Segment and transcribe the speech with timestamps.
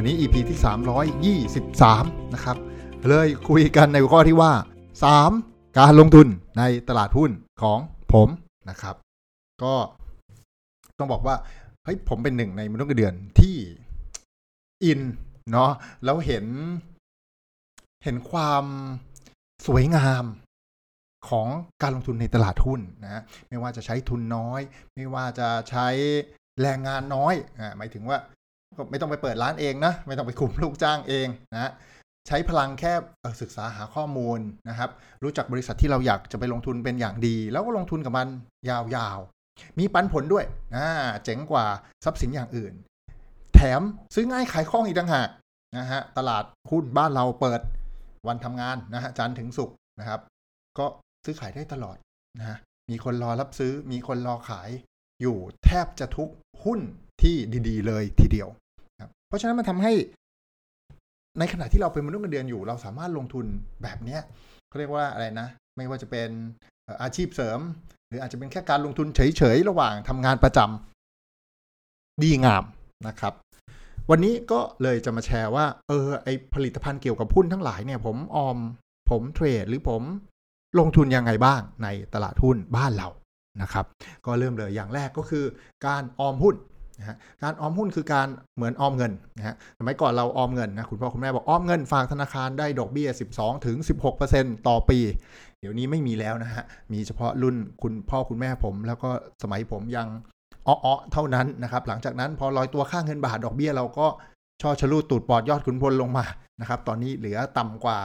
[0.00, 2.56] วันนี้ EP ที่ 323 นะครับ
[3.08, 4.52] เลยคุยกันในหัวข้อที่ว่า
[5.14, 5.78] 3.
[5.78, 6.26] การลงทุน
[6.58, 7.30] ในตลาดหุ้น
[7.62, 7.78] ของ
[8.12, 8.28] ผม
[8.70, 8.94] นะครับ
[9.62, 9.74] ก็
[10.98, 11.36] ต้องบอกว่า
[11.84, 13.56] เฮ้ยผมเป็นหนึ่งในมนุษย์เงินเดือนที่
[14.84, 15.00] อิน
[15.52, 15.72] เนาะ
[16.04, 16.46] แล้วเห็น
[18.04, 18.64] เห็นความ
[19.66, 20.24] สวยงาม
[21.28, 21.48] ของ
[21.82, 24.60] การลงทุนในตลาดหุ้นนะไม่ว่าจะใช้ทุนน้อย
[24.94, 25.88] ไม่ว่าจะใช้
[26.62, 28.18] แรงงานน้อยอ่าหมายถึงว่า
[28.78, 31.70] ก็ไม่ต้องไปเปิดร้านเองนะ ไม่ต้องไปคุมลูกจ้างเองนะ
[32.28, 32.92] ใช้พลังแค่
[33.42, 34.90] ศึกษาหาข้อมูลนะครับ
[35.22, 38.28] รู้จักบริษัทที่เราอยากจะไปลงทุนเป็นอย่างดี แล้วก็ลงทุนกับมัน
[38.68, 40.44] ยาวๆ มีปันผลด้วย
[40.76, 40.86] นะ
[41.24, 41.64] เจ๋งกว่า
[42.04, 42.72] ทรัพย์สินอย่างอื่น
[43.54, 43.82] แถม
[44.14, 45.28] ซื้อง่ายขายคล่องอีกต่างหาก
[45.78, 47.60] นะฮะตลาดหุ้นบ้านเราเปิด
[48.28, 50.20] วันทำงานนะฮะจันทร์ถึงศุกร์นะครับ
[50.78, 50.86] ก็
[51.24, 51.96] ซื้อขายได้ตลอด
[52.38, 52.56] นะฮะ
[52.90, 54.70] มีคนรอรับซื้อมีคนรอขาย
[55.20, 56.30] อยู่แทบจะทุก
[56.64, 56.80] หุ้น
[57.22, 57.36] ที่
[57.68, 58.48] ดี ๆ เลยทีเดียว
[59.28, 59.92] เพราะฉะนั้นมันทำให้
[61.38, 63.46] ในขณะที่เราเป็นมนุษย์เงินเดือนอยู่ เราสามารถลงทุน
[63.82, 64.20] แบบเนี้ย
[64.68, 66.28] เขาเรียกว่าอะไรนะ ไม่ว่าจะเป็น
[66.84, 67.60] เอ่ออาชีพเสริม
[68.08, 72.64] หรืออาจจะเป็นแค่การลงทุนเฉยๆระหว่างทำงานประจำดีงาม
[73.08, 73.34] นะครับ
[74.10, 78.58] วันนี้ก็เลยจะมาแชร์ว่า เออไอผลิตภัณฑ์เกี่ยวกับหุ้นทั้งหลายเนี่ย ผมออม
[79.10, 80.02] ผมเทรดหรือผม
[80.78, 83.08] ลงทุนยังไงบ้างในตลาดหุ้นบ้านเรา
[83.62, 83.86] นะครับ
[84.26, 85.44] ก็เริ่มเลยอย่างแรกก็คือ
[85.86, 86.54] การออมหุ้น
[86.98, 93.76] นะฮะการออมหุ้นคือการเหมือนออมเงินนะฮะสมัยก่อนเราออมเงินนะคุณพ่อคุณแม่บอกออมเงินฝากธนาคารได้ดอกเบี้ย 12ถึง
[94.22, 94.98] 16%ต่อปี
[95.60, 99.10] เดี๋ยวนี้ไม่มีแล้วนะฮะมีเฉพาะรุ่นคุณพ่อคุณแม่ผม แล้วก็
[99.42, 100.08] สมัยผมยัง
[100.66, 104.06] อ้อเท่านั้นนะครับหลังจากนั้นพอลอยตัวค่าเงินบาทดอกเบี้ยเราก็
[104.62, 106.24] ช่อชะลูดตูดปอดยอดขุนพลลงมา
[106.60, 107.98] นะครับตอนนี้เหลือต่ำกว่า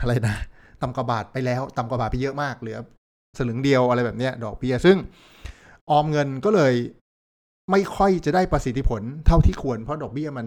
[0.00, 0.36] อะไรนะ
[0.82, 2.78] ต่ำกว่าบาทไปแล้วต่ำกว่าบาทไปเยอะมากเหลือ
[3.38, 4.96] สลึงเดียวอะไรแบบเนี้ยดอกเบี้ยซึ่ง
[5.90, 6.74] ออมเงินก็เลย
[7.70, 10.46] ไม่ค่อยจะได้ประสิทธิผลเท่าที่ควรเพราะดอกเบี้ยมัน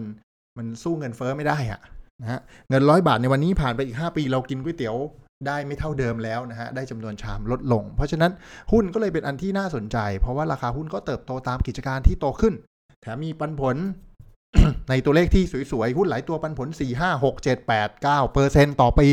[0.58, 1.80] มันสู้เงินเฟ้อไม่ได้อะ
[2.20, 4.96] นะฮะเงินร้อยบาทในวันนี้ผ่านไปอีก 5 ปีเรากินก๋วยเตี๋ยว
[5.46, 8.32] ได้ไม่เท่าเดิมแล้วนะฮะได้จำนวนชามลดลง เพราะฉะนั้น
[8.72, 12.54] หุ้นก็เลยเป็นอันที่น่าสนใจ เพราะว่าราคาหุ้นก็เติบโตตามกิจการที่โตขึ้น
[13.02, 13.76] แถมมีปันผล
[14.90, 19.08] ในตัวเลขที่สวยๆ หุ้นหลายตัวปันผล 4 5 6 7 8 9เปอร์เซ็นต่อปี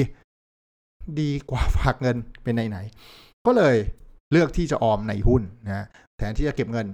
[1.22, 3.76] ดีกว่าฝากเงินเป็นไหนๆ ก็เลย
[4.32, 5.86] เลือกที่จะออมในหุ้นนะ
[6.18, 6.88] แทนที่จะเก็บเงิน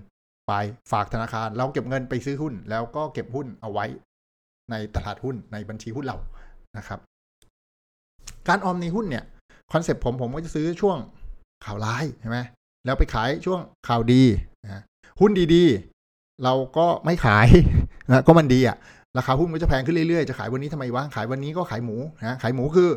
[0.51, 0.56] ไป
[0.91, 3.85] ฝากธนาคาร เราเก็บเงินไปซื้อหุ้น แล้วก็เก็บหุ้นเอาไว้
[4.72, 6.17] ในตลาดหุ้นในบัญชีหุ้นเรา
[6.78, 7.00] นะครับ
[8.47, 9.23] การออมในหุ้นเนี่ย
[9.72, 10.97] คอนเซปต์ผมผมก็จะซื้อช่วง
[11.66, 12.39] ข่าวร้ายใช่ไหม
[12.85, 14.23] แล้วไปขายช่วงข่าวดี
[14.63, 14.81] นะ
[15.22, 17.47] หุ้นดีๆ เราก็ไม่ขาย
[18.09, 18.78] นะก็มันดีอะ
[19.18, 21.97] ราคาหุ้นก็จะแพงขึ้นเรื่อยๆ จะขายวันนี้ทำไมวะขายวันนี้ก็ขายหมู
[22.28, 22.89] นะขายหมูคือ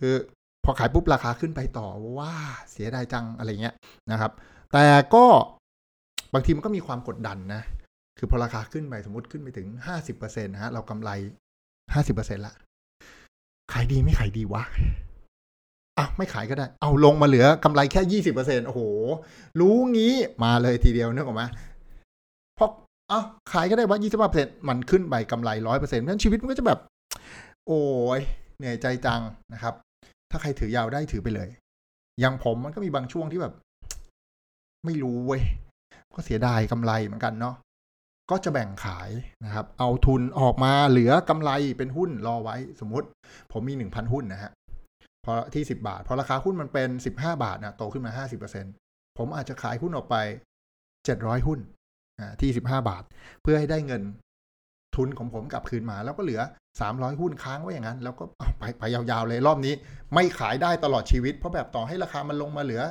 [0.00, 0.14] คือ
[0.64, 2.32] พอขายปุ๊บราคาขึ้นไปต่อว่า
[2.70, 3.74] เสียดายจังอะไรเงี้ย
[4.10, 4.32] นะครับ
[4.72, 4.84] แต่
[5.14, 5.26] ก็
[6.34, 7.62] บางทีมันก็มีความกดดันนะ
[8.18, 11.10] คือพอราคาขึ้นไปสมมติขึ้นไปถึงห้าสิบเปอร์เซ็นต์นะฮะ เรากำไร
[11.94, 12.54] ห้าสิบเปอร์เซ็นต์ละ
[13.72, 14.62] ขายดีไม่ขายดีวะ
[15.98, 18.80] อะไม่ขายก็ได้ เอาลงมาเหลือกำไรแค่ยี่สิบเปอร์เซ็นต์โอ้โห
[19.60, 20.14] รู้งี้
[20.44, 21.42] มาเลยทีเดียวนึกออกไหม
[22.58, 22.66] พอ
[23.08, 23.20] เอา
[23.52, 26.80] ขายก็ได้ว่ายี่สิบเปอร์เซ็นต์มันขึ้นไปกำไรร้อยเปอร์เซ็นต์เพราะฉะนั้นชีวิตมันก็จะแบบ
[27.66, 27.80] โอ้
[28.18, 28.20] ย
[28.58, 29.20] เหนื่อยใจจัง
[29.52, 29.74] นะครับ
[30.30, 31.48] ถ้าใครถือยาวได้ถือไปเลย
[32.20, 33.54] อย่างผมมันก็มีบางช่วงที่แบบ
[34.84, 35.42] ไม่รู้เว้ย
[36.14, 37.54] ก็เสียดายกำไรเหมือนกันเนาะ
[38.30, 39.10] ก็จะแบ่งขาย
[39.44, 43.06] นะครับ เอาทุนออกมาเหลือกำไรเป็นหุ้นรอไว้สมมติ
[43.52, 44.52] ผมมีหนึ่งพันหุ้นนะฮะ
[45.24, 48.64] พอที่สิบาท พอราคาหุ้นมันเป็นสิบห้าบาทนะโตขึ้นมาห้าสิบเปอร์เซ็น
[49.18, 50.16] ผมอาจจะขายหุ้นออกไป
[51.04, 51.58] เจ็ดร้อยหุ้น
[52.40, 53.02] ที่สิบห้าบาท
[53.42, 54.02] เพื่อให้ได้เงิน
[54.96, 56.40] ทุนของผมกลับคืนมา แล้วก็เหลือ
[56.80, 58.24] สามร้อยหุ้นค้างไว้อย่างนั้น แล้วก็
[58.58, 59.74] ไปไปยาวๆเลยรอบนี้
[60.14, 62.82] ไม่ขายได้ตลอดชีวิต เพราะแบบต่อให้ราคามันลงมาเหลือ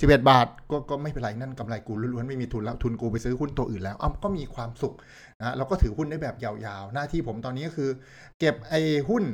[0.00, 4.94] สิบเอ็ดบาทก็ก็ไม่เป็นไรนั่นกำไรกูล้วนๆไม่มีทุนแล้วทุนกูไปซื้อหุ้นตัวอื่นแล้วอ้าก็มีความสุข
[5.40, 7.90] นะเราก็ถือหุ้นได้แบบยาวๆ หน้าที่ผมตอนนี้ก็คือ
[8.38, 9.24] เก็บไอ้หุ้น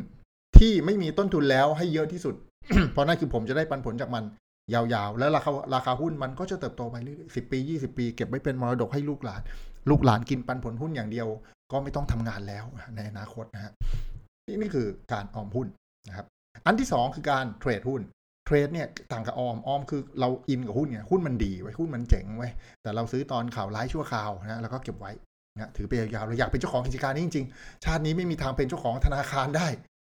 [0.58, 2.34] ที่ไม่มีต้นทุนแล้วให้เยอะที่สุด
[2.92, 4.24] เพราะนั่นคือผมจะได้ปันผลจากมัน
[4.74, 9.42] ยาวๆ แล้วราคาราคาหุ้นมันก็จะเติบโตไปเรื่อยๆสิปียี่สิบปี เก็บไว้เป็นมรดกให้ลูกหลาน
[9.90, 11.28] ลูกหลานกินปันผลหุ้นอย่างเดียว
[11.72, 12.64] ก็ไม่ต้องทำงานแล้ว
[12.96, 13.72] ในอนาคตนะฮะ
[14.46, 15.66] นี่นี่คือการออมหุ้น
[16.08, 16.26] นะครับ
[16.66, 18.00] อันที่สองคือการเทรดหุ้น
[18.46, 22.48] เทรดเนี่ยต่างกับออมออมคือเราอินกับหุ้นเนี่ยหุ้นมันดีไว้หุ้นมันเจ๋งไว้
[22.82, 25.12] แต่เราซื้อตอนข่าวร้ายชั่วคราวนะแล้วก็เก็บไว้
[25.54, 29.68] นะถือไปยาวๆเราอยากเป็นเจ้าของกิจการนี้จริงๆ ชาตินี้ไม่มีทางเป็นเจ้าของธนาคารได้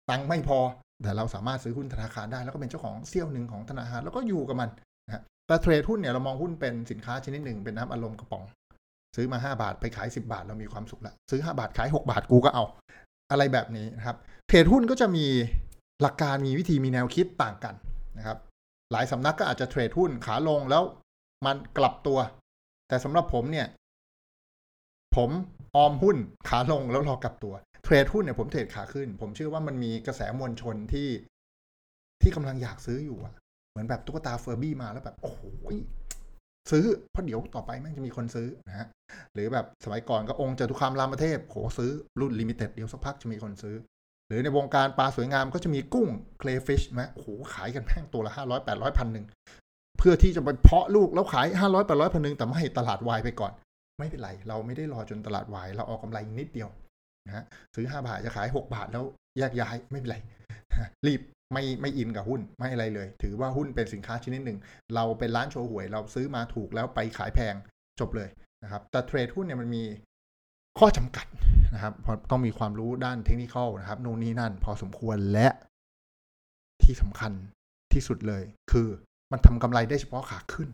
[0.09, 0.59] ตังค์ไม่พอ
[1.03, 4.69] แต่เราสามารถซื้อหุ้นธนาคารได้ แล้วก็เป็นเจ้าของเซี่ยวหนึ่งของธนาคารแล้วก็อยู่กับมัน
[5.07, 8.43] นะแต่เทรดหุ้นเนี่ยเรามองหุ้นเป็นสินค้าชนิดหนึ่งเป็นน้ำอารมณ์กระป๋อง
[9.15, 12.63] ซื้อมา 5 บาทไปขาย 10 บาทเรามีความสุขละซื้อ 5 บาทขาย 6 บาทกูก็เอา
[13.31, 14.17] อะไรแบบนี้นะครับ
[14.47, 15.25] เทรดหุ้นก็จะมี
[16.01, 17.75] หลักการมีวิธีมีแนวคิดต่างกัน
[18.17, 18.37] นะครับ
[18.91, 20.83] หลายสำนักก็อาจจะ trade หุ้นขาลงแล้ว
[21.45, 22.19] มันกลับตัว
[22.87, 23.67] แต่สำหรับผมเนี่ย
[25.15, 25.29] ผม
[25.75, 26.17] ออมหุ้น
[26.49, 27.53] ขาลงแล้วรอกลับตัว
[27.83, 31.09] trade หุ้นเนี่ยผม trade ขาขึ้น ผมเชื่อว่ามันมีกระแสมวลชนที่
[32.21, 33.33] ที่กำลังอยากซื้ออยู่อะ
[33.71, 35.41] เหมือนแบบตุ๊กตา Furby มาแล้วแบบ โอ้โห
[36.71, 38.87] ซื้อเพราะเดี๋ยวต่อไปแม่งจะมีคนซื้อนะฮะ
[39.33, 43.75] หรือแบบสมัยก่อนก็องค์จตุคามรามเทพโหซื้อรุ่น limited เดี๋ยวสักพักจะมีคนซื้อ
[44.27, 46.07] หรือในวงการปลาสวยงามก็จะมีกุ้ง
[46.39, 49.25] เคลฟิชไหมโหขายกันแพงตัวละห้าร้อยแปดร้อยพันหนึ่ง
[49.97, 53.51] เพื่อที่จะไปเพาะลูกแล้วขายห้าร้อยแปดร้อยพันหนึ่งแต่ไม่ตลาดวายไปก่อน
[53.99, 56.69] ไม่เป็นไร เราไม่ได้รอจนตลาดวายเราเอากำไรนิดเดียว
[57.27, 57.43] นะฮะ
[57.75, 59.03] ซื้อห้าบาทจะขายหกบาทแล้ว
[59.37, 60.17] แยกย้ายไม่เป็นไร
[61.07, 61.21] รีบ
[61.53, 64.57] ไม่ไม่อินกับหุ้นไม่อะไรเลย ถือว่าหุ้นเป็นสินค้าชนิดหนึ่ง
[64.95, 67.55] เราเป็นร้านโชว์หวย เราซื้อมาถูกแล้วไปขายแพง
[67.99, 68.29] จบเลย
[68.63, 69.83] นะครับแต่เทรดหุ้นเนี่ยมันมี
[70.79, 71.25] ข้อจำกัด
[71.73, 75.47] นะครับเพราะต้องมีความรู้ด้านเทคนิคนะครับนู่นนี่นั่น พอสมควรและ
[76.83, 77.31] ที่สำคัญ
[77.93, 78.87] ที่สุดเลย คือ
[79.31, 80.69] มันทำกำไรได้เฉพาะขาขึ้น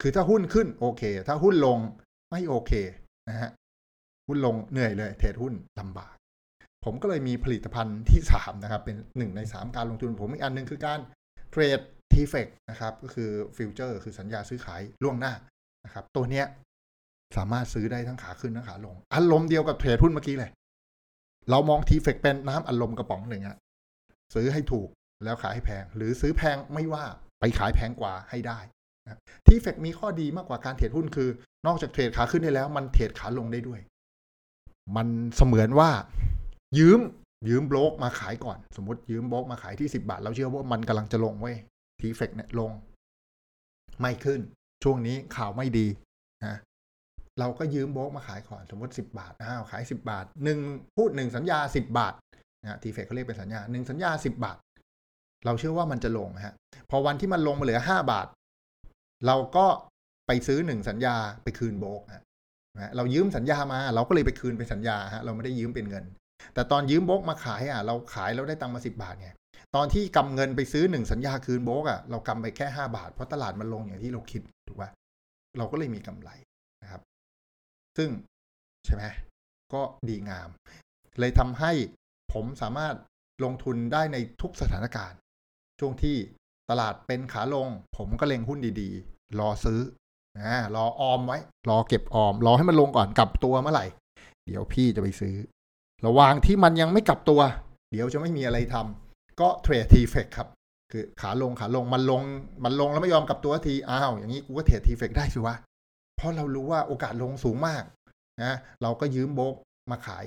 [0.00, 1.78] คือถ้าหุ้นขึ้นโอเค ถ้าหุ้นลง
[2.30, 2.72] ไม่โอเค
[3.28, 3.50] นะฮะ
[4.26, 6.14] หุ้นลงเหนื่อยเลย เทรดหุ้นลำบาก
[6.84, 10.98] ผมก็เลยมีผลิตภัณฑ์ที่3นะครับ เป็น1ใน3การลงทุนผมอีกอันหนึ่งคือการ
[11.50, 11.80] เทรด
[12.12, 15.32] ทีเฟกนะครับ ก็คือฟิวเจอร์คือสัญญาซื้อขายล่วงหน้า
[15.84, 16.46] นะครับ ตัวเนี้ย
[17.36, 20.50] สามารถซื้อได้ทั้งขาขึ้นทั้งขาลงอารมณ์เดียวกับเทรดหุ้นเมื่อกี้เลย
[21.50, 23.56] เรามองทีเฟกเป็นน้ำอารมณ์กระป๋องหนึ่งอะ
[24.34, 24.88] ซื้อให้ถูก
[25.24, 27.04] แล้วขายให้แพง หรือซื้อแพงไม่ว่า
[27.40, 28.58] ไปขายแพงกว่าให้ได้
[29.04, 31.28] นะทีเฟกมีข้อดีมากกว่าการเทรดหุ้นคือ
[31.66, 33.80] นอกจากเทรดขาขึ้นได้แล้ว มันเทรดขาลงได้ด้วย
[34.96, 35.90] มันเสมือนว่า
[36.78, 37.00] ยืม
[37.48, 41.56] ยืมโบลกมาขายก่อน สมมติยืมโบลกมาขายที่สิบาท เราเชื่อว่ามันกำลังจะลงเว้ย
[42.00, 42.70] ทีเฟกเนี่ยลง
[44.00, 44.40] ไม่ขึ้น
[44.82, 45.86] ช่วงนี้ข่าวไม่ดี
[46.44, 46.56] นะ
[47.38, 50.58] เราก็ยืมโบกมาขายก่อนสมมติสิบาทอ้าวขายสิบาทหนึ่ง
[50.96, 52.14] พูดหนึ่งสัญญาสิบบาท
[52.62, 54.58] นะทีเฟกเขาเรียกเป็นสัญญาหนึ่งสัญญาสิบบาท
[55.44, 56.54] เราเชื่อว่ามันจะลงฮะ
[56.90, 58.26] พอวันที่มันลงมาเหลือห้าบาท
[59.26, 59.66] เราก็
[60.26, 62.22] ไปซื้อหนึ่งสัญญาไปคืนโบกฮะ
[62.96, 66.04] เรายืมสัญญามา เราก็เลยไปคืนเป็นสัญญาฮะเราไม่ได้ยืมเป็นเงิน
[66.54, 69.28] แต่ตอนยืมโบกมาขายอะเราขายแล้วได้ตังค์มาสิบาทไง
[69.74, 74.90] ตอนที่กำเงินไปซื้อหนึ่งสัญญาคืนโบกอะเรากำไปแค่ห้าบาทเพราะตลาดมันลงอย่างที่เราคิดถูกป่ะ
[75.58, 76.30] เราก็เลยมีกำไร
[76.82, 77.00] นะครับ
[77.96, 78.10] ซึ่ง
[78.84, 79.04] ใช่ไหม
[79.74, 80.48] ก็ดีงาม
[81.18, 81.72] เลยทำให้
[82.32, 82.94] ผมสามารถ
[83.44, 85.18] ลงทุนได้ในทุกสถานการณ์
[85.80, 86.16] ช่วงที่
[86.70, 89.80] ตลาดเป็นขาลง ผมก็เล็งหุ้นดีๆ รอซื้อ
[90.40, 93.86] นะรอออมไว้ รอเก็บออม รอให้มันลงก่อนกลับตัวเมื่อไหร่
[94.46, 95.34] เดี๋ยวพี่จะไปซื้อ
[96.06, 97.40] ระหว่างที่มันยังไม่กลับตัว
[97.92, 100.48] เดี๋ยวจะไม่มีอะไรทำก็เทรดทีเฟกครับ
[100.92, 102.22] คือขาลงขาลงมันลง
[102.64, 105.54] มันลงแล้วไม่ยอมกลับตัวทีอ้าวอย่างนี้กูก็เทรดทีเฟกได้สิวะ
[106.22, 107.84] เพราะเรารู้ว่าโอกาสลงสูงมาก
[108.42, 109.54] นะเราก็ยืมโบก
[109.90, 110.24] มาขาย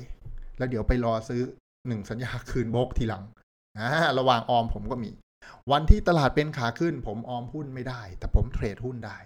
[0.58, 1.42] แล้วเดี๋ยวไปรอซื้อ
[1.88, 3.24] หนึ่งสัญญาคืนโบกทีหลัง
[3.80, 3.90] นะ
[4.20, 5.12] ระหว่างออมผมก็มี
[5.72, 9.18] วันที่ตลาดเป็นขาขึ้น ผมออมหุ้นไม่ได้ แต่ผมเทรดหุ้นได้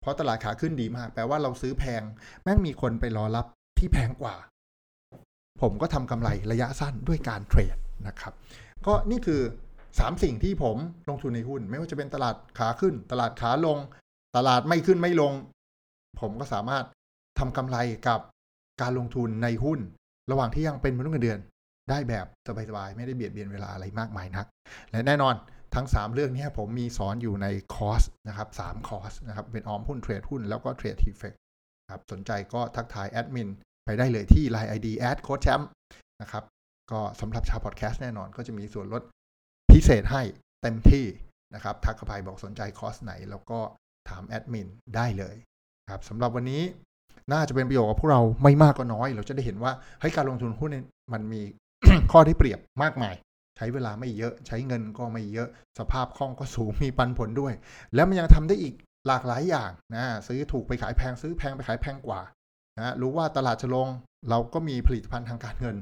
[0.00, 2.02] เพราะตลาดขาขึ้นดีมาก แปลว่าเราซื้อแพง
[2.42, 3.46] แม่งมีคนไปรอรับ
[3.78, 4.36] ที่แพงกว่า
[5.60, 8.32] ผมก็ทำกำไรระยะสั้นด้วยการเทรดนะครับ
[8.86, 9.40] ก็นี่คือ
[9.82, 10.76] 3สิ่งที่ผม
[11.08, 13.78] ลงทุนในหุ้น ไม่ว่าจะเป็นตลาดขาขึ้น ตลาดขาลง
[14.36, 15.32] ตลาดไม่ขึ้นไม่ลง
[16.20, 16.84] ผมก็สามารถ
[17.38, 17.76] ทำกำไร
[18.08, 18.20] กับ
[18.82, 19.80] การลงทุนในหุ้น
[20.30, 21.40] ระหว่างที่ยังเป็นมนุษย์เงินเดือน
[21.90, 22.26] ได้แบบ
[22.68, 24.46] สบายๆไม่ได้เบียดเบียนเวลาอะไรมากมายนัก
[24.90, 25.34] และแน่นอน
[25.74, 31.34] ทั้ง 3 เรื่องนี้ผมมีสอนอยู่ในคอร์สนะครับ3 คอร์สนะครับเป็นออมหุ้น trade หุ้นแล้วก็ trade TFEX
[31.92, 33.48] ครับสนใจก็ทักทายแอดมิน
[33.84, 35.68] ไปได้เลยที่ Line ID แอดโค้ชแชมป์
[36.22, 36.44] นะครับ
[36.90, 39.02] ก็สำหรับชาวพอดแคสต์แน่นอนก็จะมีส่วนลด
[39.70, 40.22] พิเศษให้
[40.62, 41.06] เต็มที่
[41.54, 43.60] นะครับทักเข้าไปบอกสนใจคอร์สไหน แล้วก็
[44.08, 45.36] ถามแอดมินได้เลย
[45.90, 46.62] ครับสำหรับวันนี้
[47.32, 50.70] น่าจะเป็นประโยชน์กับพวกเราไม่มากก็น้อย เราจะได้เห็นว่าให้การลงทุนหุ้น
[51.12, 51.42] มันมี
[52.12, 53.14] ข้อได้เปรียบมากมาย
[53.56, 55.48] ใช้เวลาไม่เยอะ ใช้เงินก็ไม่เยอะ
[55.78, 57.52] สภาพคล่องก็สูงมีปันผลด้วย
[57.94, 58.74] แล้วมันยังทำได้อีก
[59.06, 62.20] หลากหลายอย่างนะซื้อถูกไปขายแพงซื้อแพงไปขายแพงกว่า
[62.78, 63.88] นะรู้ว่าตลาดจะลง
[64.30, 65.76] เราก็มีผลิตภัณฑ์ทางการเงิน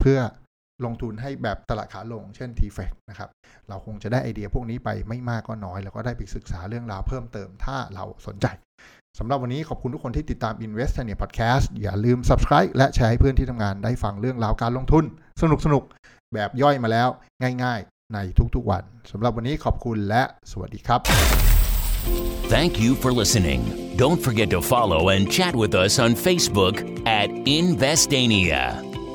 [0.00, 0.18] เพื่อ
[0.84, 3.28] ลงทุนให้แบบตลาดขาลง เช่น t f ฟนะครับ
[3.68, 8.46] เราคงจะได้ไอเดียพวกนี้ไปไม่มากก็น้อย แล้วก็ได้ไปศึกษาเรื่องราวเพิ่มเติมถ้าเราสนใจ
[9.18, 15.04] สำหรับวันนี้ขอบคุณทุกคนที่ติดตาม Invest เนี่ย Podcast อย่าลืม Subscribe และแชร์ให้เพื่อนที่ทำงานได้ฟังเรื่องราวการลงทุน
[15.42, 15.82] สนุกสนุก
[16.34, 17.08] แบบย่อยมาแล้ว
[17.62, 18.18] ง่ายๆ ใน
[18.54, 21.00] ทุกๆวันสำหรับวันนี้ขอบคุณและสวัสดีครับ
[22.54, 23.60] Thank you for listening.
[24.02, 26.76] Don't forget to follow and chat with us on Facebook
[27.20, 27.28] at
[27.60, 28.87] Investania.